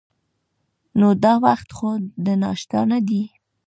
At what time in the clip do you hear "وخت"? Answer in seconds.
1.45-1.69